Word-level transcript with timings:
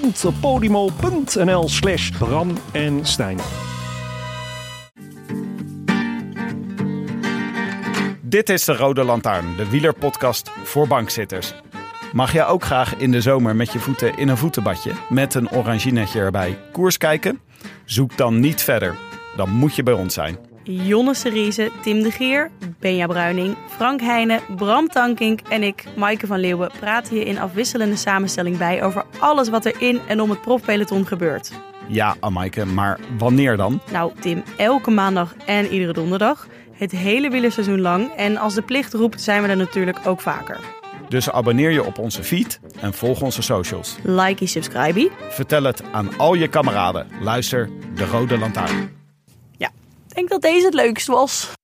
www.podimo.nl 0.00 1.68
slash 1.68 2.10
Bram 2.10 2.56
en 2.72 3.06
Stijn. 3.06 3.38
Dit 8.20 8.48
is 8.48 8.64
de 8.64 8.76
Rode 8.76 9.04
Lantaarn, 9.04 9.56
de 9.56 9.68
wielerpodcast 9.68 10.50
voor 10.64 10.86
bankzitters. 10.86 11.54
Mag 12.12 12.32
jij 12.32 12.46
ook 12.46 12.64
graag 12.64 12.96
in 12.96 13.10
de 13.10 13.20
zomer 13.20 13.56
met 13.56 13.72
je 13.72 13.78
voeten 13.78 14.16
in 14.16 14.28
een 14.28 14.36
voetenbadje 14.36 14.92
met 15.08 15.34
een 15.34 15.50
oranginetje 15.50 16.20
erbij 16.20 16.58
koers 16.72 16.98
kijken? 16.98 17.40
Zoek 17.84 18.16
dan 18.16 18.40
niet 18.40 18.62
verder. 18.62 18.96
Dan 19.36 19.50
moet 19.50 19.76
je 19.76 19.82
bij 19.82 19.94
ons 19.94 20.14
zijn. 20.14 20.38
Jonne 20.66 21.14
Seriese, 21.14 21.70
Tim 21.82 22.02
de 22.02 22.10
Geer, 22.10 22.50
Benja 22.80 23.06
Bruining, 23.06 23.56
Frank 23.68 24.00
Heijnen, 24.00 24.40
Bram 24.56 24.88
Tankink 24.88 25.40
en 25.48 25.62
ik, 25.62 25.84
Maaike 25.96 26.26
van 26.26 26.40
Leeuwen, 26.40 26.70
praten 26.80 27.16
je 27.16 27.24
in 27.24 27.38
afwisselende 27.38 27.96
samenstelling 27.96 28.56
bij 28.56 28.82
over 28.82 29.04
alles 29.18 29.48
wat 29.48 29.64
er 29.64 29.82
in 29.82 30.00
en 30.08 30.20
om 30.20 30.30
het 30.30 30.40
profpeloton 30.40 31.06
gebeurt. 31.06 31.52
Ja, 31.88 32.16
Amaike, 32.20 32.64
maar 32.64 33.00
wanneer 33.18 33.56
dan? 33.56 33.80
Nou, 33.92 34.12
Tim, 34.20 34.42
elke 34.56 34.90
maandag 34.90 35.34
en 35.46 35.66
iedere 35.66 35.92
donderdag. 35.92 36.46
Het 36.72 36.90
hele 36.90 37.30
wielerseizoen 37.30 37.80
lang. 37.80 38.10
En 38.16 38.36
als 38.36 38.54
de 38.54 38.62
plicht 38.62 38.92
roept, 38.92 39.22
zijn 39.22 39.42
we 39.42 39.48
er 39.48 39.56
natuurlijk 39.56 39.98
ook 40.04 40.20
vaker. 40.20 40.60
Dus 41.08 41.30
abonneer 41.30 41.70
je 41.70 41.84
op 41.84 41.98
onze 41.98 42.22
feed 42.22 42.60
en 42.80 42.94
volg 42.94 43.20
onze 43.20 43.42
socials. 43.42 43.96
Likey, 44.02 44.46
subscribe. 44.46 45.10
Vertel 45.28 45.62
het 45.62 45.82
aan 45.92 46.16
al 46.16 46.34
je 46.34 46.48
kameraden. 46.48 47.06
Luister 47.20 47.70
de 47.94 48.06
Rode 48.06 48.38
Lantaarn. 48.38 48.95
Ik 50.16 50.28
denk 50.28 50.42
dat 50.42 50.50
deze 50.50 50.64
het 50.64 50.74
leukst 50.74 51.06
was. 51.06 51.55